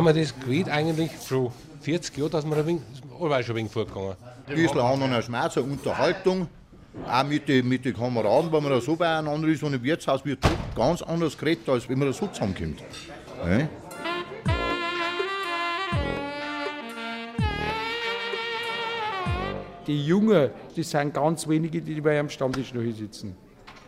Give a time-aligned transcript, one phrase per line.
[0.00, 2.82] Ich habe mir das gewählt eigentlich schon 40 Jahre, dass wir ein wenig,
[3.20, 4.16] allweil schon ein wenig vorgegangen.
[4.46, 6.48] Ein bisschen an einer Schmerz, eine Unterhaltung.
[7.06, 10.24] Auch mit den mit die Kameraden, wenn man da so beieinander ist und im Wirtshaus
[10.24, 10.38] wird
[10.74, 12.82] ganz anders geredet, als wenn man da so zusammenkommt.
[13.44, 13.68] Ja?
[19.86, 23.36] Die Jungen, das sind ganz wenige, die bei am Stammtisch noch hier sitzen.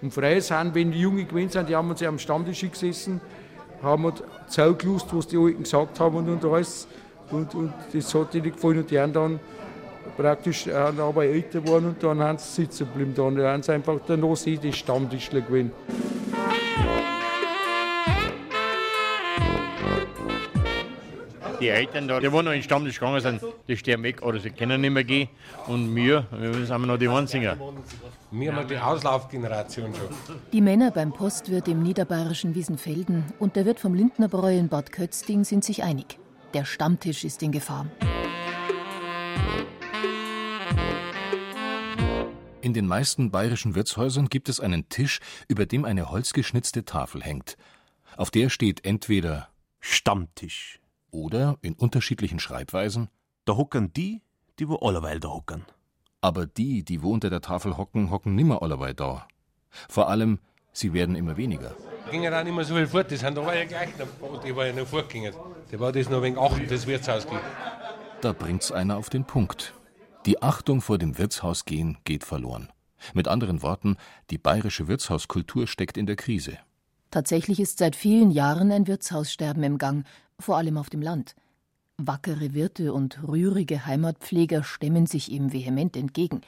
[0.02, 3.18] Und frei sind, wenn die Jungen gewesen sind, die haben uns ja am Stammtisch gesessen,
[3.82, 4.14] haben wir
[4.46, 6.86] zugelust, was die Alten gesagt haben und, und alles.
[7.30, 9.40] Und, und das hat ihnen gefallen und die haben dann
[10.16, 13.14] praktisch äh, aber älter geworden und dann haben sie sitzen geblieben.
[13.14, 15.72] Dann haben sie einfach danach sie die Stammtischler gewesen.
[21.62, 24.40] Die Eltern da, die wo noch in den Stammtisch gegangen sind, die sterben weg oder
[24.40, 25.28] sie können nicht mehr gehen.
[25.68, 27.56] Und wir, wir sind wir noch die Einzigen.
[28.32, 30.08] Wir haben die Auslaufgeneration schon.
[30.52, 35.44] Die Männer beim Postwirt im niederbayerischen Wiesenfelden und der Wirt vom Lindnerbräu in Bad Kötzding
[35.44, 36.18] sind sich einig.
[36.52, 37.86] Der Stammtisch ist in Gefahr.
[42.60, 47.56] In den meisten bayerischen Wirtshäusern gibt es einen Tisch, über dem eine holzgeschnitzte Tafel hängt.
[48.16, 50.81] Auf der steht entweder Stammtisch.
[51.12, 53.08] Oder in unterschiedlichen Schreibweisen,
[53.44, 54.22] Da hocken die,
[54.58, 55.64] die wo allerweil da hocken.
[56.20, 59.26] aber die, die wo unter der Tafel hocken, hocken nimmer allerweil da.
[59.88, 60.38] Vor allem,
[60.72, 61.74] sie werden immer weniger.
[62.10, 64.66] Ging ja dann immer so viel fort, das sind aber ja gleich noch, die war
[64.66, 65.34] ja noch fortgegangen.
[65.70, 67.38] Da war das noch wegen acht, das Wirtshaus ging.
[68.20, 69.74] Da bringt's einer auf den Punkt.
[70.26, 72.68] Die Achtung vor dem Wirtshaus gehen geht verloren.
[73.14, 73.96] Mit anderen Worten,
[74.30, 76.58] die bayerische Wirtshauskultur steckt in der Krise.
[77.10, 80.06] Tatsächlich ist seit vielen Jahren ein Wirtshaussterben im Gang,
[80.42, 81.34] vor allem auf dem Land.
[81.96, 86.40] Wackere Wirte und rührige Heimatpfleger stemmen sich ihm vehement entgegen.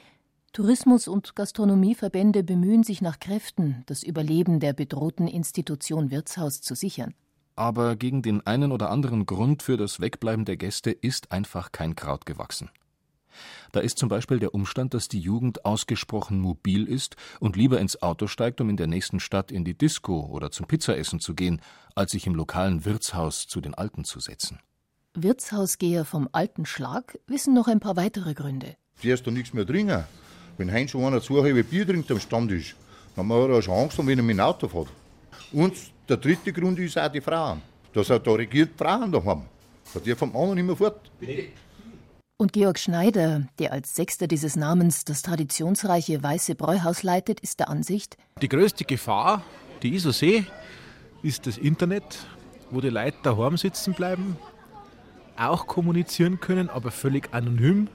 [0.53, 7.13] Tourismus- und Gastronomieverbände bemühen sich nach Kräften, das Überleben der bedrohten Institution Wirtshaus zu sichern.
[7.55, 11.95] Aber gegen den einen oder anderen Grund für das Wegbleiben der Gäste ist einfach kein
[11.95, 12.69] Kraut gewachsen.
[13.71, 18.01] Da ist zum Beispiel der Umstand, dass die Jugend ausgesprochen mobil ist und lieber ins
[18.01, 21.61] Auto steigt, um in der nächsten Stadt in die Disco oder zum Pizzaessen zu gehen,
[21.95, 24.59] als sich im lokalen Wirtshaus zu den Alten zu setzen.
[25.15, 28.75] Wirtshausgeher vom alten Schlag wissen noch ein paar weitere Gründe.
[29.01, 30.03] Zuerst da nichts mehr trinken.
[30.57, 32.75] Wenn heim schon einer zwei halbe Bier trinkt am Stammtisch,
[33.15, 34.89] dann hat er schon Angst, wenn er mit dem Auto fährt.
[35.51, 35.73] Und
[36.09, 37.61] der dritte Grund ist auch die Frauen.
[37.93, 39.45] Dass er da regiert Frauen da haben.
[39.93, 41.11] Da die vom anderen nicht mehr fort.
[42.37, 47.69] Und Georg Schneider, der als Sechster dieses Namens das traditionsreiche Weiße Bräuhaus leitet, ist der
[47.69, 49.41] Ansicht, Die größte Gefahr,
[49.81, 50.45] die ich so sehe,
[51.23, 52.03] ist das Internet,
[52.71, 54.35] wo die Leute daheim sitzen bleiben,
[55.37, 57.87] auch kommunizieren können, aber völlig anonym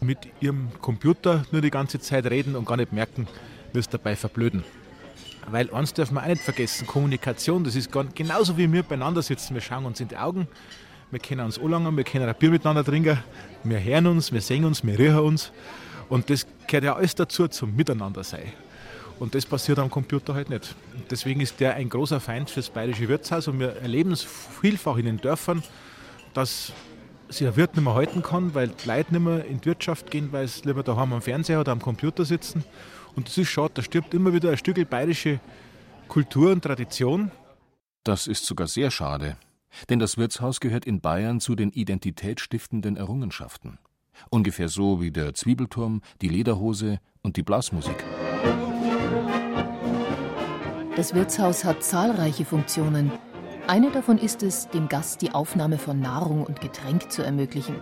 [0.00, 3.28] mit ihrem Computer nur die ganze Zeit reden und gar nicht merken,
[3.74, 4.64] es dabei verblöden.
[5.48, 9.54] Weil eins dürfen wir auch nicht vergessen, Kommunikation, das ist genauso wie wir beieinander sitzen,
[9.54, 10.48] wir schauen uns in die Augen,
[11.10, 13.18] wir können uns anlangen, wir können ein Bier miteinander trinken,
[13.64, 15.52] wir hören uns, wir sehen uns, wir riechen uns
[16.08, 18.52] und das gehört ja alles dazu zum Miteinander sein.
[19.18, 20.76] Und das passiert am Computer halt nicht.
[21.10, 25.06] Deswegen ist der ein großer Feind fürs bayerische Wirtshaus und wir erleben es vielfach in
[25.06, 25.62] den Dörfern,
[26.34, 26.72] dass
[27.28, 30.10] sich ein Wirt nicht mehr halten kann, weil die Leute nicht mehr in die Wirtschaft
[30.10, 32.64] gehen, weil sie lieber daheim am Fernseher oder am Computer sitzen.
[33.16, 35.40] Und das ist schade, da stirbt immer wieder ein Stück bayerische
[36.06, 37.30] Kultur und Tradition.
[38.04, 39.36] Das ist sogar sehr schade,
[39.88, 43.78] denn das Wirtshaus gehört in Bayern zu den identitätsstiftenden Errungenschaften.
[44.30, 48.04] Ungefähr so wie der Zwiebelturm, die Lederhose und die Blasmusik.
[50.98, 53.12] das Wirtshaus hat zahlreiche Funktionen.
[53.68, 57.76] Eine davon ist es, dem Gast die Aufnahme von Nahrung und Getränk zu ermöglichen.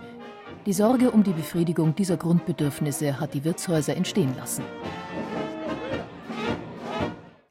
[0.67, 4.63] Die Sorge um die Befriedigung dieser Grundbedürfnisse hat die Wirtshäuser entstehen lassen.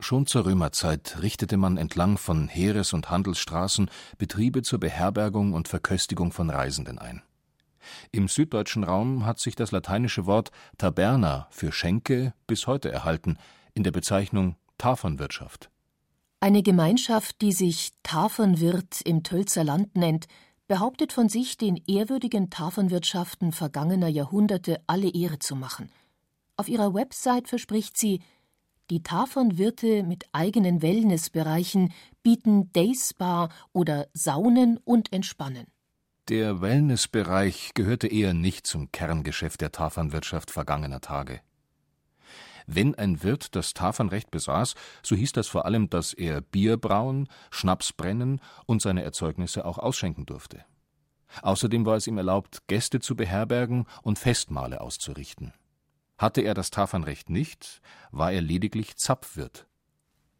[0.07, 6.31] Schon zur Römerzeit richtete man entlang von Heeres- und Handelsstraßen Betriebe zur Beherbergung und Verköstigung
[6.31, 7.23] von Reisenden ein.
[8.13, 13.37] Im süddeutschen Raum hat sich das lateinische Wort Taberna für Schenke bis heute erhalten,
[13.75, 15.71] in der Bezeichnung Tafernwirtschaft.
[16.39, 20.29] Eine Gemeinschaft, die sich Tafernwirt im Tölzer Land nennt,
[20.69, 25.91] behauptet von sich, den ehrwürdigen Tafernwirtschaften vergangener Jahrhunderte alle Ehre zu machen.
[26.57, 28.21] Auf ihrer Website verspricht sie,
[28.91, 31.93] die Tafernwirte mit eigenen Wellnessbereichen
[32.23, 35.67] bieten Dayspa oder Saunen und Entspannen.
[36.29, 41.41] Der Wellnessbereich gehörte eher nicht zum Kerngeschäft der Tafernwirtschaft vergangener Tage.
[42.67, 47.29] Wenn ein Wirt das Tafernrecht besaß, so hieß das vor allem, dass er Bier brauen,
[47.51, 50.65] Schnaps brennen und seine Erzeugnisse auch ausschenken durfte.
[51.43, 55.53] Außerdem war es ihm erlaubt, Gäste zu beherbergen und Festmahle auszurichten.
[56.19, 57.81] Hatte er das Tafernrecht nicht,
[58.11, 59.67] war er lediglich Zapfwirt.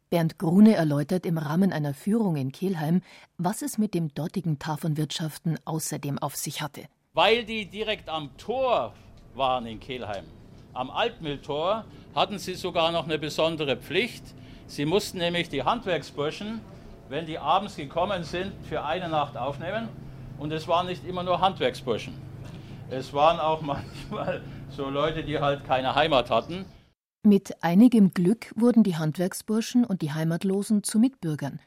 [0.09, 3.01] Bernd Grune erläutert im Rahmen einer Führung in Kelheim,
[3.37, 6.85] was es mit dem dortigen Tafernwirtschaften außerdem auf sich hatte.
[7.13, 8.93] Weil die direkt am Tor
[9.35, 10.25] waren in Kelheim,
[10.73, 11.85] am Altmühltor,
[12.15, 14.23] hatten sie sogar noch eine besondere Pflicht.
[14.65, 16.61] Sie mussten nämlich die Handwerksburschen,
[17.09, 19.89] wenn die abends gekommen sind, für eine Nacht aufnehmen.
[20.39, 22.13] Und es waren nicht immer nur Handwerksburschen.
[22.89, 26.65] Es waren auch manchmal so Leute, die halt keine Heimat hatten.
[27.23, 31.59] Mit einigem Glück wurden die Handwerksburschen und die Heimatlosen zu Mitbürgern.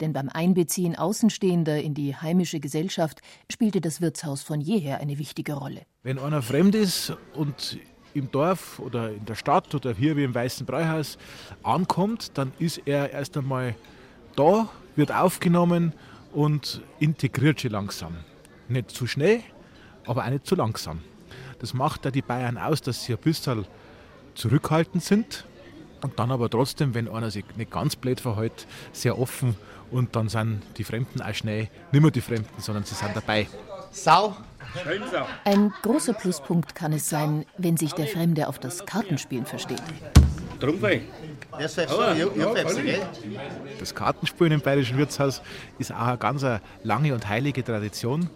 [0.00, 3.20] Denn beim Einbeziehen Außenstehender in die heimische Gesellschaft
[3.50, 5.82] spielte das Wirtshaus von jeher eine wichtige Rolle.
[6.02, 7.78] Wenn einer fremd ist und
[8.14, 11.18] im Dorf oder in der Stadt oder hier wie im Weißen Breihaus
[11.62, 13.74] ankommt, dann ist er erst einmal
[14.36, 15.92] da, wird aufgenommen
[16.32, 18.16] und integriert sich langsam.
[18.68, 19.40] Nicht zu schnell,
[20.06, 21.00] aber auch nicht zu langsam.
[21.58, 23.66] Das macht da die Bayern aus, dass sie ein bisschen
[24.34, 25.44] zurückhaltend sind
[26.02, 29.56] und dann aber trotzdem, wenn einer sich nicht ganz blöd verhält, sehr offen
[29.90, 33.48] und dann sind die Fremden auch schnell nicht mehr die Fremden, sondern sie sind dabei.
[33.90, 34.36] Sau.
[35.44, 39.82] Ein großer Pluspunkt kann es sein, wenn sich der Fremde auf das Kartenspielen versteht.
[43.80, 45.40] Das Kartenspielen im Bayerischen Wirtshaus
[45.78, 46.44] ist auch eine ganz
[46.82, 48.28] lange und heilige Tradition.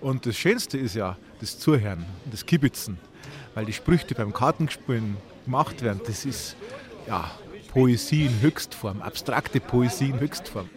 [0.00, 2.98] Und das Schönste ist ja das Zuhören, das Kibitzen.
[3.54, 6.56] Weil die Sprüche, die beim Kartenspielen gemacht werden, das ist
[7.06, 7.30] ja,
[7.72, 10.68] Poesie in Höchstform, abstrakte Poesie in Höchstform.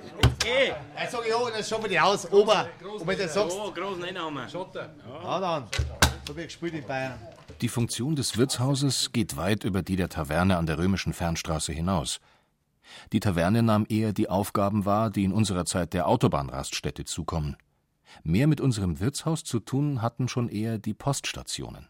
[0.46, 0.74] Ey,
[1.04, 2.32] ich sag ja, das schauen wir die aus.
[2.32, 2.68] Ober,
[3.00, 3.58] ob du das sagst.
[3.58, 4.48] Ja, großen Einnahmen.
[5.24, 5.68] Ja, dann.
[6.28, 7.20] So wie gespielt in Bayern.
[7.62, 12.20] Die Funktion des Wirtshauses geht weit über die der Taverne an der römischen Fernstraße hinaus.
[13.12, 17.56] Die Taverne nahm eher die Aufgaben wahr, die in unserer Zeit der Autobahnraststätte zukommen.
[18.24, 21.88] Mehr mit unserem Wirtshaus zu tun hatten schon eher die Poststationen.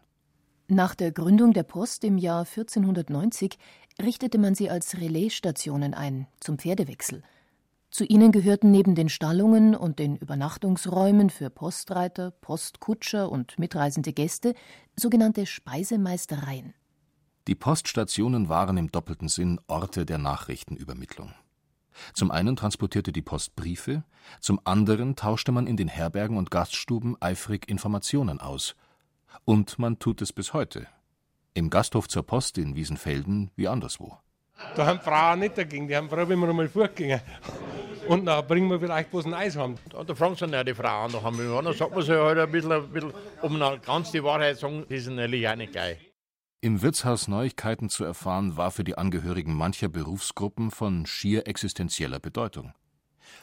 [0.68, 3.58] Nach der Gründung der Post im Jahr 1490
[4.02, 7.22] richtete man sie als Relaisstationen ein zum Pferdewechsel.
[7.90, 14.54] Zu ihnen gehörten neben den Stallungen und den Übernachtungsräumen für Postreiter, Postkutscher und mitreisende Gäste
[14.96, 16.74] sogenannte Speisemeistereien.
[17.46, 21.34] Die Poststationen waren im doppelten Sinn Orte der Nachrichtenübermittlung.
[22.12, 24.04] Zum einen transportierte die Post Briefe,
[24.40, 28.76] zum anderen tauschte man in den Herbergen und Gaststuben eifrig Informationen aus.
[29.44, 30.86] Und man tut es bis heute.
[31.54, 34.18] Im Gasthof zur Post in Wiesenfelden wie anderswo.
[34.76, 37.20] Da haben Frauen nicht dagegen, die haben froh, wenn wir einmal fortgehen.
[38.08, 39.76] Und dann bringen wir vielleicht was ein Eis haben.
[39.90, 41.62] Da, da fragen sie ja die Frauen noch einmal.
[41.62, 43.12] Dann sagt man sich halt ein bisschen, ein bisschen
[43.42, 45.98] um ganz die Wahrheit zu sagen, das ist natürlich auch nicht geil.
[46.64, 52.72] Im Wirtshaus Neuigkeiten zu erfahren, war für die Angehörigen mancher Berufsgruppen von schier existenzieller Bedeutung.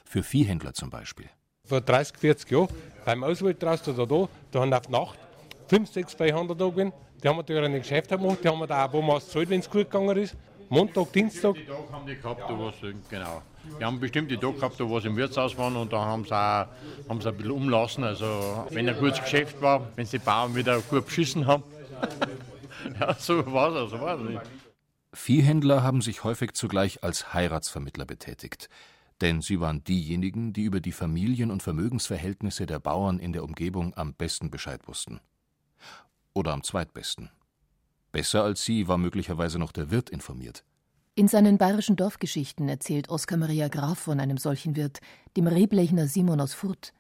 [0.06, 1.30] Für Viehhändler zum Beispiel.
[1.64, 2.70] Vor 30, 40 Jahren,
[3.06, 5.20] beim Auswald draußen oder da, da haben auf Nacht
[5.68, 6.94] fünf, sechs Beihändler da gewesen.
[7.24, 9.70] Die haben natürlich ein Geschäft gemacht, die haben da auch wo man gezahlt, wenn es
[9.70, 10.36] gut gegangen ist.
[10.70, 11.54] Montag, Dienstag.
[11.54, 12.74] Die Tage haben die gehabt, da was,
[13.08, 13.44] genau.
[13.80, 16.34] Die haben bestimmt die Tage gehabt, da was im Wirtshaus waren und da haben sie
[16.36, 16.66] auch,
[17.08, 18.04] haben sie ein bisschen umlassen.
[18.04, 21.62] Also, wenn ein gutes Geschäft war, wenn sie die Bauern wieder gut beschissen haben.
[23.00, 24.42] ja, so war es, so war es nicht.
[25.14, 28.70] Viehhändler haben sich häufig zugleich als Heiratsvermittler betätigt,
[29.20, 33.94] denn sie waren diejenigen, die über die Familien- und Vermögensverhältnisse der Bauern in der Umgebung
[33.96, 35.20] am besten Bescheid wussten.
[36.34, 37.30] Oder am zweitbesten.
[38.12, 40.64] Besser als sie war möglicherweise noch der Wirt informiert.
[41.14, 45.02] In seinen bayerischen Dorfgeschichten erzählt Oskar Maria Graf von einem solchen Wirt,
[45.36, 46.94] dem Reblechner Simon aus Furt.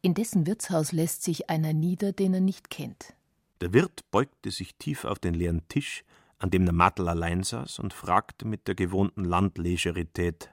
[0.00, 3.14] In dessen Wirtshaus lässt sich einer nieder, den er nicht kennt.
[3.62, 6.02] Der Wirt beugte sich tief auf den leeren Tisch,
[6.38, 10.52] an dem der Mattel allein saß, und fragte mit der gewohnten Landlegerität: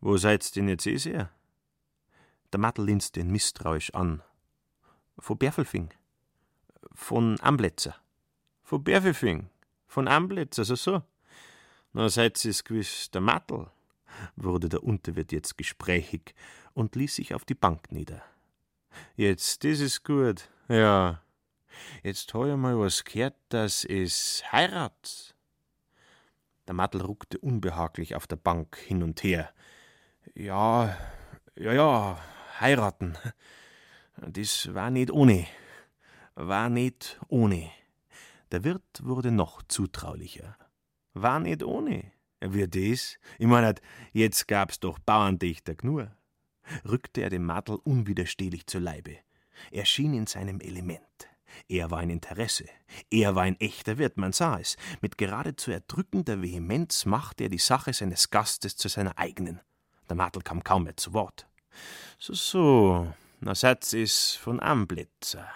[0.00, 1.30] Wo seid's denn jetzt eh sehr?
[2.52, 4.22] Der Mattel linste ihn misstrauisch an.
[5.18, 5.88] Von Berfelfing.
[6.92, 7.96] Von Ambletzer.
[8.62, 9.48] Von Berfelfing.
[9.86, 11.02] Von Ambletzer, so so.
[11.94, 13.70] Na, seid ihr's gewiss der Mattel,
[14.36, 16.34] wurde der Unterwirt jetzt gesprächig
[16.74, 18.22] und ließ sich auf die Bank nieder.
[19.16, 21.22] Jetzt, das ist gut, ja.
[22.02, 25.34] Jetzt hab ich mal was gehört, dass es heirat.
[26.66, 29.52] Der Mattel ruckte unbehaglich auf der Bank hin und her.
[30.34, 30.96] Ja,
[31.56, 32.18] ja, ja,
[32.60, 33.16] heiraten.
[34.16, 35.46] Das war nicht ohne.
[36.34, 37.70] War nicht ohne.
[38.50, 40.56] Der Wirt wurde noch zutraulicher.
[41.14, 42.12] War nicht ohne.
[42.40, 43.18] Wie das?
[43.38, 43.74] Ich mein,
[44.12, 46.10] jetzt gab's doch Bauerndichter gnur.
[46.88, 49.16] Rückte er dem Mattel unwiderstehlich zu Leibe.
[49.70, 51.28] Er schien in seinem Element.
[51.66, 52.66] Er war ein Interesse.
[53.10, 54.76] Er war ein echter Wirt, man sah es.
[55.00, 59.60] Mit geradezu erdrückender Vehemenz machte er die Sache seines Gastes zu seiner eigenen.
[60.08, 61.46] Der Martel kam kaum mehr zu Wort.
[62.18, 65.48] So, so, na Satz is von Amblitzer,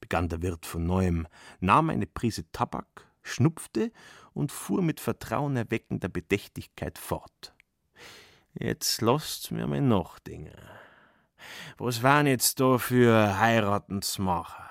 [0.00, 1.26] begann der Wirt von neuem,
[1.60, 3.92] nahm eine Prise Tabak, schnupfte
[4.32, 7.54] und fuhr mit vertrauenerweckender Bedächtigkeit fort.
[8.54, 10.54] Jetzt lasst's mir mal nachdenken.
[11.76, 14.70] Was waren jetzt da für Heiratensmacher?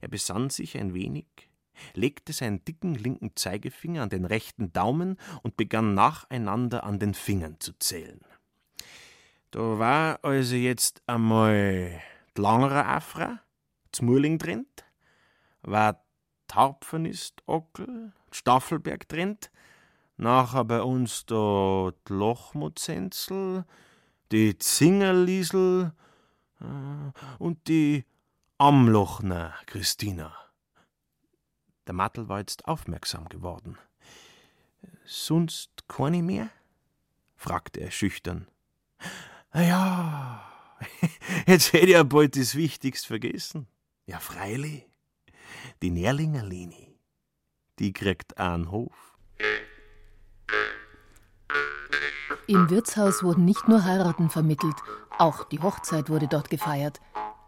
[0.00, 1.26] Er besann sich ein wenig,
[1.94, 7.56] legte seinen dicken linken Zeigefinger an den rechten Daumen und begann nacheinander an den Fingern
[7.60, 8.20] zu zählen.
[9.50, 12.00] Da war also jetzt einmal
[12.36, 13.40] d'Langere Afra,
[13.92, 14.66] d'Smurling drin,
[15.62, 16.04] war
[16.48, 19.38] d'Harpfenist Ockel, Staffelberg drin,
[20.16, 23.64] nachher bei uns da d'Lochmutzenzel,
[24.32, 25.92] die Zingerliesel
[26.60, 26.64] äh,
[27.38, 28.04] und die
[28.58, 30.32] Amlochner Christina.
[31.88, 33.76] Der Mattel war jetzt aufmerksam geworden.
[35.04, 36.50] Sonst keine mehr?
[37.34, 38.46] fragte er schüchtern.
[39.52, 40.48] Ja,
[41.48, 43.66] jetzt hätte ja bald das Wichtigste vergessen.
[44.06, 44.86] Ja, freilich.
[45.82, 46.96] Die Nährlingerlini,
[47.80, 49.18] die kriegt einen Hof.
[52.46, 54.76] Im Wirtshaus wurden nicht nur Heiraten vermittelt,
[55.18, 57.00] auch die Hochzeit wurde dort gefeiert.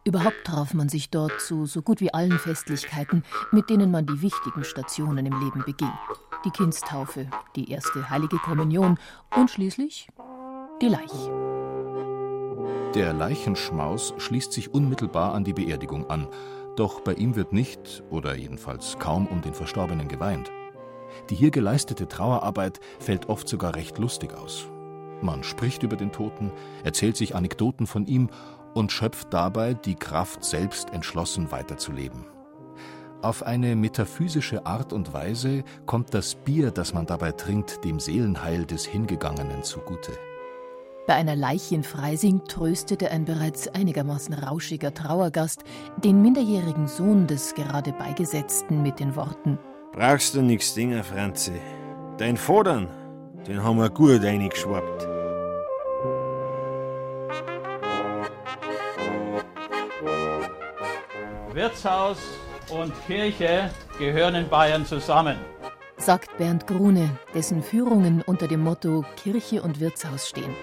[0.06, 4.22] Überhaupt traf man sich dort zu so gut wie allen Festlichkeiten, mit denen man die
[4.22, 5.90] wichtigen Stationen im Leben beging.
[6.44, 9.00] Die Kindstaufe, die erste heilige Kommunion
[9.36, 10.06] und schließlich
[10.80, 11.32] die Leiche.
[12.94, 16.28] Der Leichenschmaus schließt sich unmittelbar an die Beerdigung an,
[16.76, 20.52] doch bei ihm wird nicht, oder jedenfalls kaum um den Verstorbenen geweint.
[21.30, 24.68] Die hier geleistete Trauerarbeit fällt oft sogar recht lustig aus.
[25.22, 26.52] Man spricht über den Toten,
[26.84, 28.28] erzählt sich Anekdoten von ihm
[28.76, 32.26] und schöpft dabei die Kraft, selbst entschlossen weiterzuleben.
[33.22, 38.66] Auf eine metaphysische Art und Weise kommt das Bier, das man dabei trinkt, dem Seelenheil
[38.66, 40.12] des Hingegangenen zugute.
[41.06, 45.62] Bei einer Leiche in Freising tröstete ein bereits einigermaßen rauschiger Trauergast
[46.04, 49.58] den minderjährigen Sohn des gerade Beigesetzten mit den Worten:
[49.92, 51.52] Brauchst du nix Dinger, Franzi.
[52.18, 52.88] Dein Fordern,
[53.46, 55.15] den haben wir gut eingeschwappt.
[61.56, 62.18] Wirtshaus
[62.68, 65.38] und Kirche gehören in Bayern zusammen.
[65.96, 70.54] sagt Bernd Grune, dessen Führungen unter dem Motto Kirche und Wirtshaus stehen.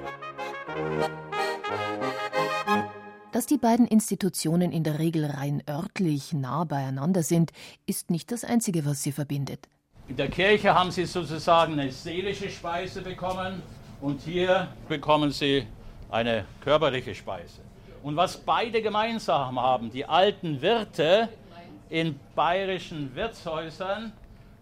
[3.32, 7.54] Dass die beiden Institutionen in der Regel rein örtlich nah beieinander sind,
[7.88, 9.68] ist nicht das Einzige, was sie verbindet.
[10.08, 13.64] In der Kirche haben sie sozusagen eine seelische Speise bekommen
[14.00, 15.66] und hier bekommen sie
[16.12, 17.63] eine körperliche Speise.
[18.04, 21.30] Und was beide gemeinsam haben, die alten Wirte
[21.90, 24.12] in bayerischen Wirtshäusern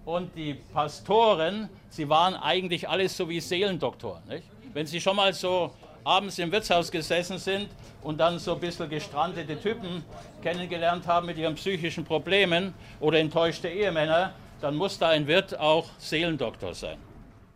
[0.05, 4.21] und die Pastoren, sie waren eigentlich alles so wie Seelendoktoren.
[4.27, 4.43] Nicht?
[4.73, 5.71] Wenn sie schon mal so
[6.03, 7.69] abends im Wirtshaus gesessen sind
[8.03, 10.03] und dann so ein bisschen gestrandete Typen
[10.43, 15.87] kennengelernt haben mit ihren psychischen Problemen oder enttäuschte Ehemänner, dann muss da ein Wirt auch
[15.97, 16.97] Seelendoktor sein.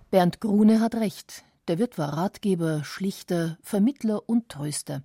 [0.10, 1.44] Bernd Grune hat recht.
[1.68, 5.02] Der Wirt war Ratgeber, Schlichter, Vermittler und Tröster.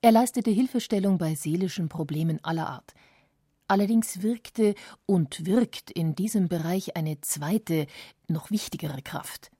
[0.00, 2.94] Er leistete Hilfestellung bei seelischen Problemen aller Art.
[3.66, 4.76] Allerdings wirkte
[5.06, 7.88] und wirkt in diesem Bereich eine zweite,
[8.28, 9.50] noch wichtigere Kraft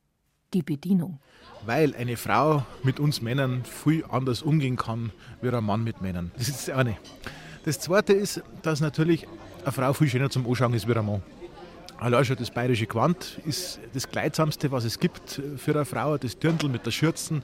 [0.54, 1.18] die Bedienung.
[1.66, 6.30] Weil eine Frau mit uns Männern viel anders umgehen kann, wie ein Mann mit Männern.
[6.38, 6.96] Das ist das eine.
[7.64, 9.26] Das zweite ist, dass natürlich
[9.64, 11.22] eine Frau viel schöner zum Anschauen ist wie ein Mann.
[11.98, 16.16] Allein schon das bayerische Gewand ist das Kleidsamste, was es gibt für eine Frau.
[16.16, 17.42] Das Dirndl mit der Schürzen,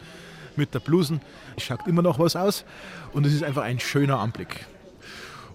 [0.57, 1.21] mit der Blusen.
[1.57, 2.65] Es schaut immer noch was aus
[3.13, 4.67] und es ist einfach ein schöner Anblick.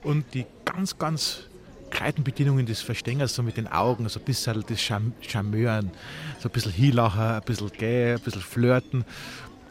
[0.03, 1.43] Und die ganz, ganz
[1.89, 5.91] Kleidenbedienungen des Verstängers, so mit den Augen, so ein bisschen das Charm Charmeuren,
[6.39, 9.05] so ein bisschen Hielachen, ein bisschen gay, ein bisschen flirten.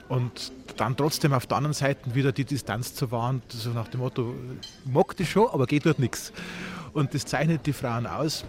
[0.08, 4.00] Und dann trotzdem auf der anderen Seite wieder die Distanz zu wahren, so nach dem
[4.00, 4.34] Motto,
[4.84, 6.32] mag das schon, aber geht dort nichts.
[6.92, 8.44] Und das zeichnet die Frauen aus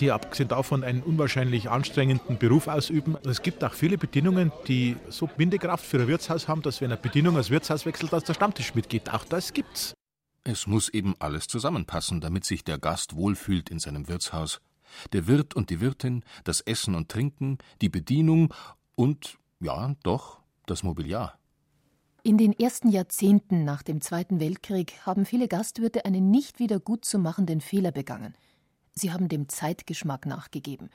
[0.00, 3.16] die abgesehen davon einen unwahrscheinlich anstrengenden Beruf ausüben.
[3.24, 7.00] Es gibt auch viele Bedienungen, die so Bindekraft für ein Wirtshaus haben, dass wenn eine
[7.00, 9.12] Bedienung als Wirtshaus wechselt, dass der Stammtisch mitgeht.
[9.12, 9.94] Auch das gibt's.
[10.44, 14.60] Es muss eben alles zusammenpassen, damit sich der Gast wohlfühlt in seinem Wirtshaus.
[15.12, 18.52] Der Wirt und die Wirtin, das Essen und Trinken, die Bedienung
[18.94, 21.38] und, ja, doch, das Mobiliar.
[22.22, 27.04] In den ersten Jahrzehnten nach dem Zweiten Weltkrieg haben viele Gastwirte einen nicht wieder gut
[27.04, 28.34] zu machenden Fehler begangen.
[28.92, 30.90] Sie haben dem Zeitgeschmack nachgegeben.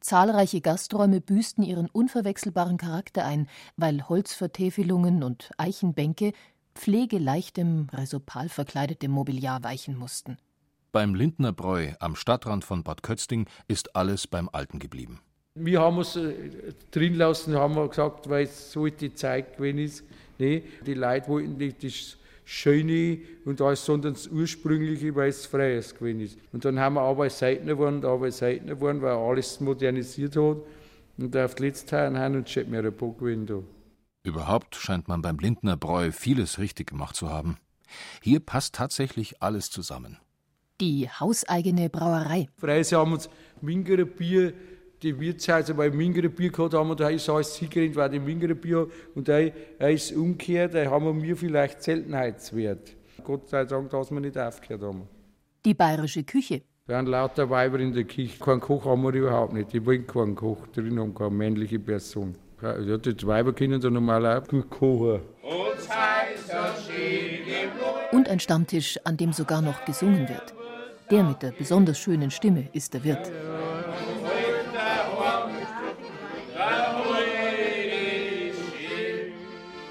[0.00, 6.32] Zahlreiche Gasträume büßten ihren unverwechselbaren Charakter ein, weil Holzvertäfelungen und Eichenbänke
[6.74, 10.36] pflegeleichtem, resopal verkleidetem Mobiliar weichen mussten.
[10.92, 15.20] Beim Lindner Bräu am Stadtrand von Bad Kötzting ist alles beim Alten geblieben.
[15.56, 19.78] Wir haben es äh, drin lassen, haben wir gesagt, weil es so die Zeit gewesen
[19.78, 20.04] ist.
[20.38, 25.94] Nee, die Leute wollten nicht das Schöne und alles, sondern das Ursprüngliche, weil es Freies
[25.94, 26.38] gewesen ist.
[26.52, 30.58] Und dann haben wir aber seltener geworden, aber seltener geworden, weil alles modernisiert hat.
[31.16, 33.64] Und auf die letzte haben uns schon mehr ein paar gewesen.
[34.24, 37.58] Überhaupt scheint man beim Lindner Bräu vieles richtig gemacht zu haben.
[38.22, 40.18] Hier passt tatsächlich alles zusammen.
[40.80, 42.48] Die hauseigene Brauerei.
[42.56, 43.28] Freise haben uns
[43.60, 44.52] Mingerer Bier,
[45.04, 48.54] die Wirtshäuser, weil Mingerer Bier gehabt haben, und da ist alles hingerannt, weil die Mingerer
[48.54, 52.96] Bier und da ist umgekehrt, da haben wir vielleicht Seltenheitswert.
[53.22, 55.08] Gott sei Dank, dass wir nicht aufgehört haben.
[55.64, 56.62] Die bayerische Küche.
[56.86, 58.38] Wir haben lauter Weiber in der Küche.
[58.38, 59.72] Keinen Koch haben wir überhaupt nicht.
[59.72, 62.34] Die wollen keinen Koch drin haben, keine männliche Person.
[62.60, 65.20] Ja, die Weiber können da normal auch gut kochen.
[68.12, 70.54] Und ein Stammtisch, an dem sogar noch gesungen wird.
[71.10, 73.30] Der mit der besonders schönen Stimme ist der Wirt.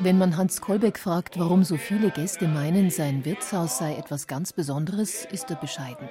[0.04, 4.52] Wenn man Hans Kolbeck fragt, warum so viele Gäste meinen, sein Wirtshaus sei etwas ganz
[4.52, 6.10] Besonderes, ist er bescheiden.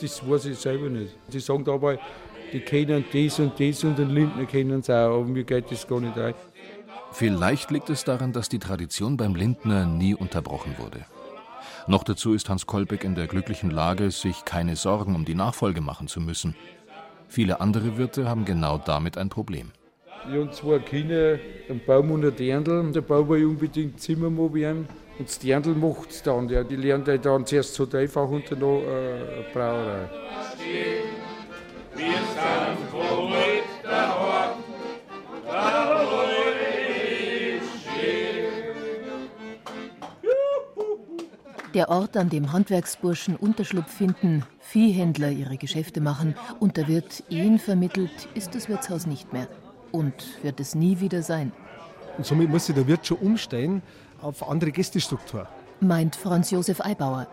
[0.00, 1.14] Das weiß ich selber nicht.
[1.28, 1.98] Sie sagen dabei,
[2.54, 5.86] die kennen das und das und den Lindner kennen es auch, aber mir geht das
[5.86, 6.32] gar nicht ein.
[7.12, 11.04] Vielleicht liegt es daran, dass die Tradition beim Lindner nie unterbrochen wurde.
[11.86, 15.82] Noch dazu ist Hans Kolbeck in der glücklichen Lage, sich keine Sorgen um die Nachfolge
[15.82, 16.54] machen zu müssen.
[17.28, 19.72] Viele andere Wirte haben genau damit ein Problem.
[20.26, 22.80] Ich habe zwei Kinder, einen Baum und ein Dirndl.
[22.80, 24.88] Und der Baum will unbedingt Zimmermann werden.
[25.18, 26.48] Und das Dirndl macht es dann.
[26.48, 30.08] Ja, die lernt dann zuerst so einfach und dann noch äh, eine Brauerei.
[31.96, 34.56] Wir sind froh mit der Hort,
[41.74, 47.58] Der Ort, an dem Handwerksburschen Unterschlupf finden, Viehhändler ihre Geschäfte machen und der Wirt Ehen
[47.58, 49.48] vermittelt, ist das Wirtshaus nicht mehr.
[49.92, 51.52] Und wird es nie wieder sein.
[52.16, 53.82] Und somit muss sich der Wirt schon umstellen
[54.20, 55.48] auf andere Gästestruktur.
[55.80, 57.28] Meint Franz Josef Eibauer.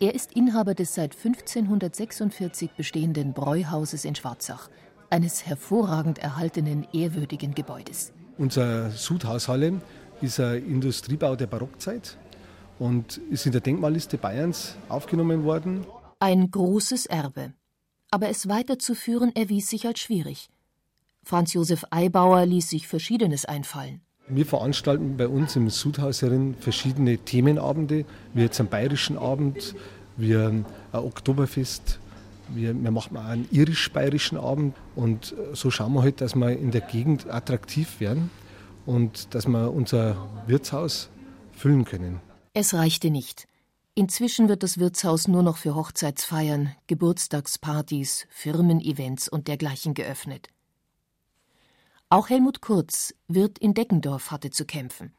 [0.00, 4.68] Er ist Inhaber des seit 1546 bestehenden Bräuhauses in Schwarzach,
[5.10, 8.12] eines hervorragend erhaltenen, ehrwürdigen Gebäudes.
[8.38, 9.80] Unser Sudhaushalle
[10.20, 12.16] ist ein Industriebau der Barockzeit
[12.78, 15.86] und ist in der Denkmalliste Bayerns aufgenommen worden.
[16.18, 17.52] Ein großes Erbe.
[18.10, 20.48] Aber es weiterzuführen erwies sich als schwierig.
[21.24, 24.00] Franz Josef Eibauer ließ sich Verschiedenes einfallen.
[24.28, 28.04] Wir veranstalten bei uns im Sudhaus herin verschiedene Themenabende,
[28.34, 29.74] wie jetzt einen bayerischen Abend,
[30.16, 31.98] wie ein Oktoberfest,
[32.48, 36.70] wir, wir machen auch einen irisch-bayerischen Abend und so schauen wir halt, dass wir in
[36.70, 38.30] der Gegend attraktiv werden
[38.86, 41.08] und dass wir unser Wirtshaus
[41.52, 42.20] füllen können.
[42.54, 43.46] Es reichte nicht.
[43.94, 50.48] Inzwischen wird das Wirtshaus nur noch für Hochzeitsfeiern, Geburtstagspartys, Firmen-Events und dergleichen geöffnet.
[52.12, 55.14] Auch Helmut Kurz, Wirt in Deckendorf, hatte zu kämpfen.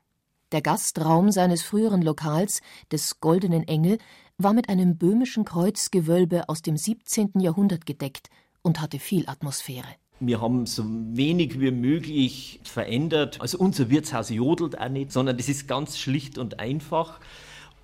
[0.51, 3.97] Der Gastraum seines früheren Lokals, des Goldenen Engel,
[4.37, 7.39] war mit einem böhmischen Kreuzgewölbe aus dem 17.
[7.39, 8.29] Jahrhundert gedeckt
[8.61, 9.87] und hatte viel Atmosphäre.
[10.19, 13.41] Wir haben so wenig wie möglich verändert.
[13.41, 17.19] Also unser Wirtshaus jodelt auch nicht, sondern das ist ganz schlicht und einfach.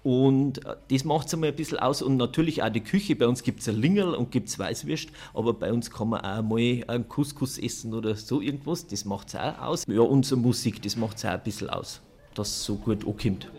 [0.04, 2.02] Und äh, das macht es einmal ein bisschen aus.
[2.02, 3.16] Und natürlich auch die Küche.
[3.16, 6.22] Bei uns gibt es ein Lingerl und gibt es Weißwürst, aber bei uns kann man
[6.22, 8.88] auch mal einen Couscous essen oder so irgendwas.
[8.88, 9.84] Das macht es auch aus.
[9.88, 12.02] Ja, unsere Musik, das macht es auch ein bisschen aus,
[12.34, 13.52] dass es so gut ankommt.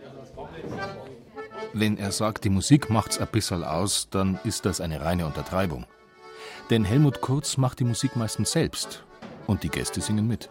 [1.72, 5.84] Wenn er sagt, die Musik macht's ein bisschen aus, dann ist das eine reine Untertreibung.
[6.70, 9.04] Denn Helmut Kurz macht die Musik meistens selbst
[9.46, 10.48] und die Gäste singen mit.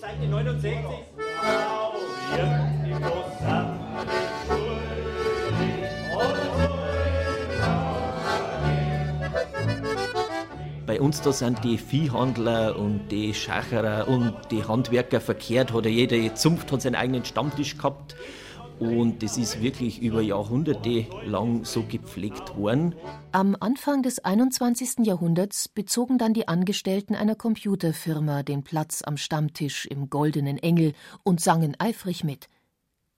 [0.00, 0.72] Seite 69.
[11.02, 16.32] uns da sind die Viehhandler und die Schacherer und die Handwerker verkehrt, hat ja jede
[16.34, 18.14] Zunft hat seinen eigenen Stammtisch gehabt.
[18.78, 22.94] Und das ist wirklich über Jahrhunderte lang so gepflegt worden.
[23.32, 25.04] Am Anfang des 21.
[25.04, 31.40] Jahrhunderts bezogen dann die Angestellten einer Computerfirma den Platz am Stammtisch im Goldenen Engel und
[31.40, 32.48] sangen eifrig mit.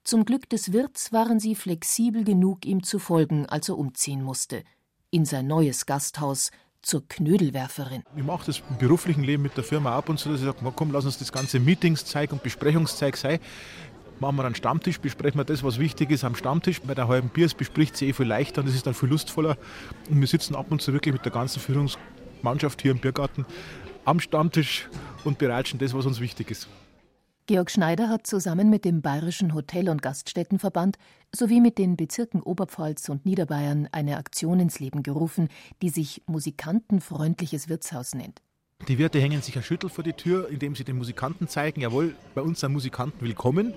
[0.03, 4.63] Zum Glück des Wirts waren sie flexibel genug, ihm zu folgen, als er umziehen musste.
[5.11, 6.51] In sein neues Gasthaus,
[6.85, 8.03] zur Knödelwerferin.
[8.15, 10.57] Ich mache das im beruflichen Leben mit der Firma ab und so, dass ich sage,
[10.75, 13.39] komm, lass uns das ganze Meetingszeug und Besprechungszeug sein
[14.19, 16.81] machen wir einen Stammtisch, besprechen wir das, was wichtig ist am Stammtisch.
[16.81, 19.57] Bei der halben Biers bespricht sie eh viel leichter und es ist dann viel lustvoller.
[20.09, 23.45] Und wir sitzen ab und zu wirklich mit der ganzen Führungsmannschaft hier im Biergarten
[24.05, 24.87] am Stammtisch
[25.23, 26.67] und bereitschen das, was uns wichtig ist.
[27.47, 30.97] Georg Schneider hat zusammen mit dem Bayerischen Hotel- und Gaststättenverband
[31.31, 35.49] sowie mit den Bezirken Oberpfalz und Niederbayern eine Aktion ins Leben gerufen,
[35.83, 38.41] die sich Musikantenfreundliches Wirtshaus nennt.
[38.87, 42.15] Die Wirte hängen sich ein Schüttel vor die Tür, indem sie den Musikanten zeigen, jawohl,
[42.33, 43.75] bei uns sind Musikanten willkommen.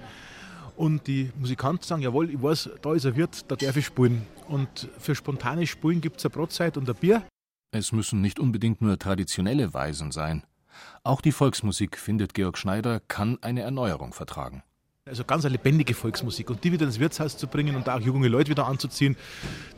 [0.79, 4.27] Und die Musikanten sagen, jawohl, ich weiß, da ist ein Wirt, da darf ich spielen.
[4.49, 7.23] Und für spontane Spulen gibt es eine Brotzeit und ein Bier.
[7.71, 10.43] Es müssen nicht unbedingt nur traditionelle Weisen sein.
[11.03, 14.63] Auch die Volksmusik, findet Georg Schneider, kann eine Erneuerung vertragen.
[15.09, 18.29] Also ganz eine lebendige Volksmusik und die wieder ins Wirtshaus zu bringen und auch junge
[18.29, 19.17] Leute wieder anzuziehen,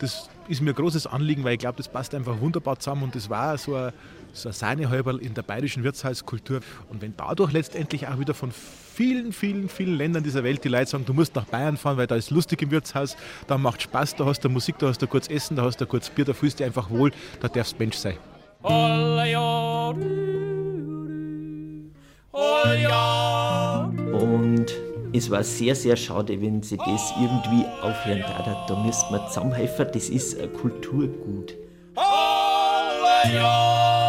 [0.00, 3.14] das ist mir ein großes Anliegen, weil ich glaube, das passt einfach wunderbar zusammen und
[3.14, 3.92] das war so ein,
[4.32, 6.60] so ein Sahnehäuberl in der bayerischen Wirtshauskultur.
[6.88, 10.90] Und wenn dadurch letztendlich auch wieder von vielen, vielen, vielen Ländern dieser Welt die Leute
[10.90, 14.16] sagen, du musst nach Bayern fahren, weil da ist lustig im Wirtshaus, da macht Spaß,
[14.16, 16.32] da hast du Musik, da hast du kurz Essen, da hast du kurz Bier, da
[16.32, 18.16] fühlst du dich einfach wohl, da darfst du Mensch sein.
[24.12, 24.66] Und
[25.12, 28.64] es war sehr, sehr schade, wenn sie das irgendwie aufhören da.
[28.68, 31.54] Da müsste man zusammenhelfen, das ist ein Kulturgut.
[33.24, 33.99] Julia!